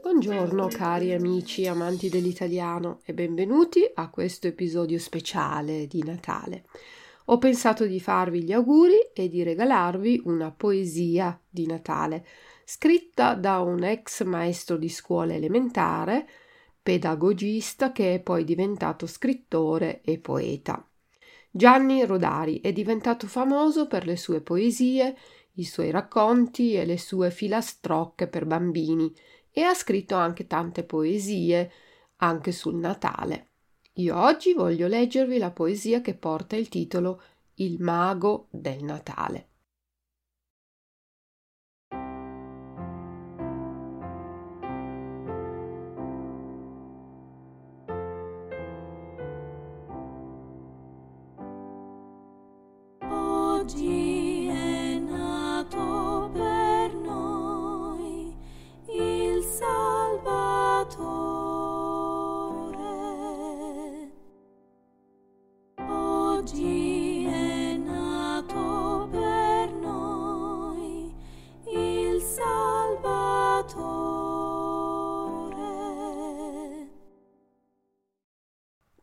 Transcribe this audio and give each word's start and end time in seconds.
Buongiorno 0.00 0.68
cari 0.68 1.12
amici 1.12 1.66
amanti 1.66 2.08
dell'italiano 2.08 3.00
e 3.04 3.14
benvenuti 3.14 3.80
a 3.94 4.10
questo 4.10 4.46
episodio 4.46 4.98
speciale 5.00 5.88
di 5.88 6.02
Natale. 6.04 6.66
Ho 7.26 7.38
pensato 7.38 7.84
di 7.84 7.98
farvi 7.98 8.44
gli 8.44 8.52
auguri 8.52 9.10
e 9.12 9.28
di 9.28 9.42
regalarvi 9.42 10.22
una 10.26 10.52
poesia 10.52 11.40
di 11.48 11.66
Natale 11.66 12.24
scritta 12.64 13.34
da 13.34 13.58
un 13.58 13.82
ex 13.82 14.22
maestro 14.24 14.76
di 14.76 14.88
scuola 14.88 15.34
elementare, 15.34 16.28
pedagogista 16.80 17.90
che 17.90 18.14
è 18.14 18.20
poi 18.20 18.44
diventato 18.44 19.06
scrittore 19.06 20.00
e 20.02 20.18
poeta. 20.18 20.88
Gianni 21.50 22.04
Rodari 22.04 22.60
è 22.60 22.72
diventato 22.72 23.26
famoso 23.26 23.86
per 23.86 24.06
le 24.06 24.16
sue 24.16 24.40
poesie, 24.40 25.16
i 25.54 25.64
suoi 25.64 25.90
racconti 25.90 26.74
e 26.74 26.84
le 26.84 26.98
sue 26.98 27.30
filastrocche 27.30 28.28
per 28.28 28.44
bambini 28.44 29.12
e 29.50 29.62
ha 29.62 29.74
scritto 29.74 30.14
anche 30.14 30.46
tante 30.46 30.84
poesie 30.84 31.70
anche 32.16 32.52
sul 32.52 32.76
Natale. 32.76 33.46
Io 33.94 34.16
oggi 34.16 34.52
voglio 34.52 34.86
leggervi 34.86 35.38
la 35.38 35.50
poesia 35.50 36.00
che 36.00 36.14
porta 36.14 36.54
il 36.54 36.68
titolo 36.68 37.22
Il 37.54 37.80
mago 37.80 38.46
del 38.50 38.84
Natale. 38.84 39.48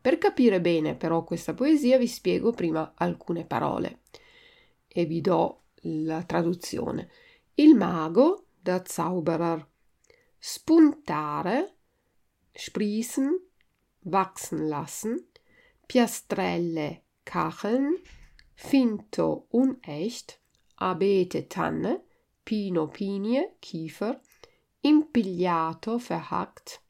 Per 0.00 0.18
capire 0.18 0.60
bene 0.60 0.94
però 0.94 1.24
questa 1.24 1.54
poesia 1.54 1.98
vi 1.98 2.06
spiego 2.06 2.52
prima 2.52 2.92
alcune 2.96 3.44
parole 3.44 4.00
e 4.96 5.06
vi 5.06 5.20
do 5.20 5.62
la 5.82 6.22
traduzione. 6.22 7.10
Il 7.54 7.74
mago, 7.74 8.46
der 8.62 8.84
Zauberer. 8.84 9.66
Spuntare, 10.38 11.74
sprießen, 12.54 13.40
wachsen 14.02 14.68
lassen, 14.68 15.26
Piastrelle, 15.88 17.00
Kacheln, 17.24 17.96
Finto, 18.54 19.46
unecht, 19.50 20.38
Abete, 20.76 21.48
Tanne, 21.48 22.04
Pino, 22.44 22.86
Pinie, 22.86 23.56
Kiefer, 23.60 24.20
Impigliato, 24.80 25.98
verhackt, 25.98 26.82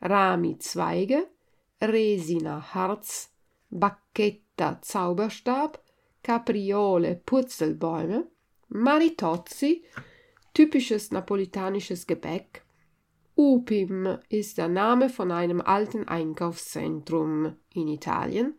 Rami, 0.00 0.58
Zweige, 0.58 1.28
Resina 1.80 2.74
Harz, 2.74 3.32
Bacchetta 3.70 4.80
Zauberstab, 4.80 5.82
Capriole 6.22 7.20
Purzelbäume, 7.24 8.26
Maritozzi, 8.68 9.82
typisches 10.52 11.10
napolitanisches 11.10 12.06
Gebäck. 12.06 12.62
Upim 13.36 14.18
ist 14.28 14.58
der 14.58 14.68
Name 14.68 15.08
von 15.08 15.30
einem 15.30 15.60
alten 15.60 16.08
Einkaufszentrum 16.08 17.54
in 17.72 17.88
Italien. 17.88 18.54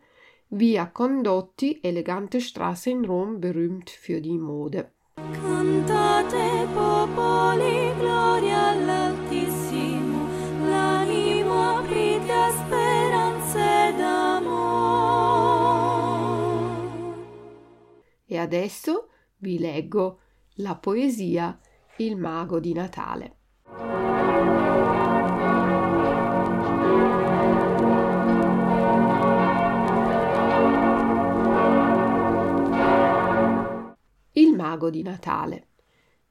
Via 0.48 0.86
Condotti, 0.86 1.80
elegante 1.82 2.40
Straße 2.40 2.90
in 2.90 3.04
Rom, 3.04 3.40
berühmt 3.40 3.90
für 3.90 4.20
die 4.20 4.38
Mode. 4.38 4.90
Cantate 5.16 6.66
popoli, 6.74 7.92
gloria 8.00 8.70
all'Altissimo, 8.70 9.09
adesso 18.50 19.10
vi 19.36 19.60
leggo 19.60 20.18
la 20.54 20.74
poesia 20.74 21.56
Il 21.98 22.16
mago 22.16 22.58
di 22.58 22.72
Natale. 22.72 23.36
Il 34.32 34.56
mago 34.56 34.90
di 34.90 35.02
Natale. 35.02 35.68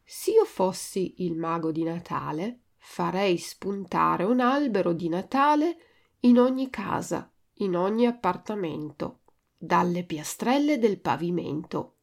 Se 0.04 0.32
io 0.32 0.44
fossi 0.44 1.24
il 1.24 1.38
mago 1.38 1.72
di 1.72 1.84
Natale, 1.84 2.64
farei 2.76 3.38
spuntare 3.38 4.26
un 4.26 4.42
albero 4.42 4.92
di 4.92 5.08
Natale 5.08 5.78
in 6.22 6.38
ogni 6.38 6.70
casa, 6.70 7.32
in 7.60 7.78
ogni 7.78 8.08
appartamento, 8.08 9.20
dalle 9.58 10.04
piastrelle 10.04 10.80
del 10.80 11.00
pavimento. 11.00 11.94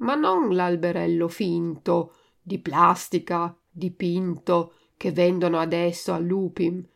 Ma 0.00 0.14
non 0.14 0.54
l'alberello 0.54 1.28
finto, 1.28 2.14
di 2.42 2.58
plastica, 2.58 3.56
dipinto, 3.70 4.74
che 4.96 5.12
vendono 5.12 5.58
adesso 5.58 6.12
all'Upim. 6.12 6.86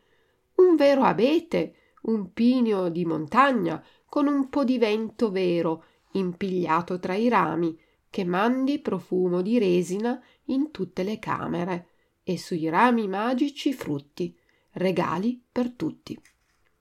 Un 0.56 0.76
vero 0.76 1.02
abete, 1.02 1.74
un 2.02 2.32
pino 2.32 2.90
di 2.90 3.04
montagna, 3.04 3.82
con 4.06 4.26
un 4.26 4.48
po' 4.48 4.64
di 4.64 4.78
vento 4.78 5.30
vero, 5.30 5.84
impigliato 6.12 6.98
tra 6.98 7.14
i 7.14 7.28
rami, 7.28 7.78
che 8.10 8.24
mandi 8.24 8.78
profumo 8.78 9.42
di 9.42 9.58
resina 9.58 10.22
in 10.44 10.70
tutte 10.70 11.02
le 11.02 11.18
camere, 11.18 11.88
e 12.22 12.38
sui 12.38 12.68
rami 12.68 13.08
magici 13.08 13.72
frutti, 13.72 14.36
regali 14.72 15.42
per 15.50 15.70
tutti. 15.72 16.20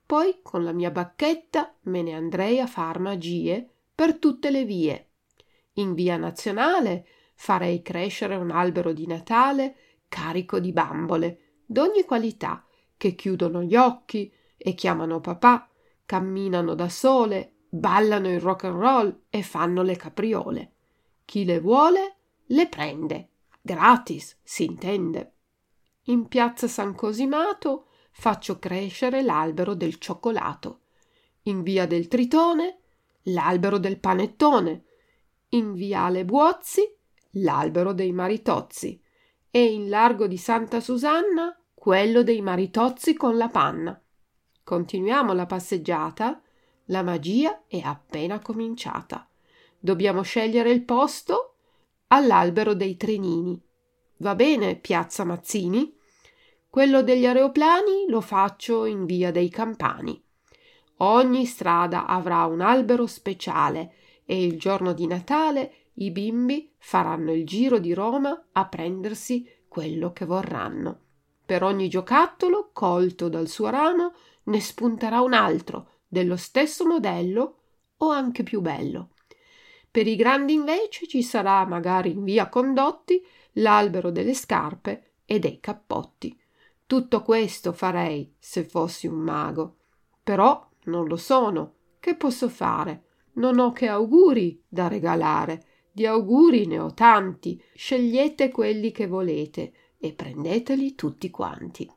Poi 0.05 0.39
con 0.41 0.63
la 0.63 0.71
mia 0.73 0.91
bacchetta 0.91 1.75
me 1.83 2.01
ne 2.01 2.13
andrei 2.13 2.59
a 2.59 2.67
far 2.67 2.99
magie 2.99 3.67
per 3.95 4.17
tutte 4.17 4.51
le 4.51 4.63
vie. 4.63 5.07
In 5.73 5.93
via 5.93 6.17
nazionale 6.17 7.07
farei 7.35 7.81
crescere 7.81 8.35
un 8.35 8.51
albero 8.51 8.93
di 8.93 9.07
Natale 9.07 9.75
carico 10.07 10.59
di 10.59 10.71
bambole 10.71 11.39
d'ogni 11.65 12.03
qualità 12.03 12.63
che 12.97 13.15
chiudono 13.15 13.63
gli 13.63 13.75
occhi 13.75 14.31
e 14.55 14.75
chiamano 14.75 15.19
papà, 15.19 15.69
camminano 16.05 16.75
da 16.75 16.87
sole, 16.89 17.55
ballano 17.67 18.29
il 18.29 18.39
rock 18.39 18.65
and 18.65 18.79
roll 18.79 19.21
e 19.29 19.41
fanno 19.41 19.81
le 19.81 19.95
capriole. 19.95 20.71
Chi 21.25 21.43
le 21.45 21.59
vuole 21.59 22.15
le 22.45 22.67
prende, 22.67 23.29
gratis, 23.61 24.37
si 24.43 24.65
intende. 24.65 25.33
In 26.03 26.27
piazza 26.27 26.67
San 26.67 26.93
Cosimato 26.93 27.87
faccio 28.11 28.59
crescere 28.59 29.21
l'albero 29.21 29.73
del 29.73 29.97
cioccolato, 29.97 30.81
in 31.43 31.63
via 31.63 31.87
del 31.87 32.07
Tritone 32.07 32.77
l'albero 33.23 33.79
del 33.79 33.99
panettone, 33.99 34.83
in 35.53 35.73
viale 35.73 36.25
Buozzi 36.25 36.81
l'albero 37.37 37.93
dei 37.93 38.11
maritozzi 38.11 39.01
e 39.49 39.63
in 39.63 39.89
largo 39.89 40.27
di 40.27 40.37
Santa 40.37 40.79
Susanna 40.79 41.55
quello 41.73 42.23
dei 42.23 42.41
maritozzi 42.41 43.13
con 43.13 43.37
la 43.37 43.49
panna. 43.49 43.99
Continuiamo 44.63 45.33
la 45.33 45.45
passeggiata, 45.45 46.41
la 46.85 47.03
magia 47.03 47.63
è 47.67 47.79
appena 47.79 48.39
cominciata. 48.39 49.27
Dobbiamo 49.77 50.21
scegliere 50.21 50.71
il 50.71 50.83
posto 50.83 51.55
all'albero 52.07 52.73
dei 52.73 52.95
trenini. 52.95 53.61
Va 54.17 54.35
bene, 54.35 54.75
piazza 54.75 55.23
Mazzini? 55.23 55.95
Quello 56.69 57.03
degli 57.03 57.25
aeroplani 57.25 58.05
lo 58.07 58.21
faccio 58.21 58.85
in 58.85 59.05
via 59.05 59.31
dei 59.31 59.49
Campani. 59.49 60.19
Ogni 60.97 61.45
strada 61.45 62.05
avrà 62.05 62.45
un 62.45 62.61
albero 62.61 63.05
speciale 63.05 63.95
e 64.25 64.43
il 64.43 64.57
giorno 64.57 64.93
di 64.93 65.07
Natale 65.07 65.73
i 65.95 66.11
bimbi 66.11 66.71
faranno 66.77 67.31
il 67.31 67.45
giro 67.45 67.77
di 67.77 67.93
Roma 67.93 68.47
a 68.51 68.65
prendersi 68.67 69.47
quello 69.67 70.11
che 70.11 70.25
vorranno. 70.25 70.99
Per 71.45 71.63
ogni 71.63 71.89
giocattolo 71.89 72.69
colto 72.73 73.29
dal 73.29 73.47
suo 73.47 73.69
ramo 73.69 74.13
ne 74.43 74.59
spunterà 74.59 75.21
un 75.21 75.33
altro 75.33 75.89
dello 76.07 76.35
stesso 76.35 76.85
modello 76.85 77.57
o 77.97 78.09
anche 78.09 78.43
più 78.43 78.61
bello. 78.61 79.09
Per 79.89 80.07
i 80.07 80.15
grandi 80.15 80.53
invece 80.53 81.07
ci 81.07 81.21
sarà 81.21 81.65
magari 81.65 82.11
in 82.11 82.23
via 82.23 82.49
Condotti 82.49 83.23
l'albero 83.53 84.09
delle 84.09 84.33
scarpe 84.33 85.13
e 85.25 85.39
dei 85.39 85.59
cappotti. 85.59 86.39
Tutto 86.85 87.21
questo 87.21 87.73
farei 87.73 88.33
se 88.39 88.63
fossi 88.63 89.07
un 89.07 89.19
mago. 89.19 89.77
Però 90.23 90.67
non 90.85 91.07
lo 91.07 91.17
sono. 91.17 91.75
Che 91.99 92.15
posso 92.15 92.49
fare? 92.49 93.02
Non 93.33 93.59
ho 93.59 93.71
che 93.71 93.87
auguri 93.87 94.63
da 94.67 94.87
regalare. 94.87 95.65
Di 95.91 96.05
auguri 96.05 96.65
ne 96.65 96.79
ho 96.79 96.93
tanti. 96.93 97.61
Scegliete 97.73 98.49
quelli 98.49 98.91
che 98.91 99.07
volete 99.07 99.73
e 99.97 100.13
prendeteli 100.13 100.95
tutti 100.95 101.29
quanti. 101.29 101.89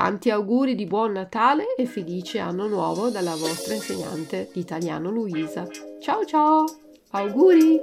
Tanti 0.00 0.30
auguri 0.30 0.74
di 0.74 0.86
buon 0.86 1.12
Natale 1.12 1.74
e 1.76 1.84
felice 1.84 2.38
anno 2.38 2.66
nuovo 2.66 3.10
dalla 3.10 3.36
vostra 3.36 3.74
insegnante 3.74 4.48
di 4.50 4.60
italiano 4.60 5.10
Luisa. 5.10 5.68
Ciao 6.00 6.24
ciao! 6.24 6.64
Auguri! 7.10 7.78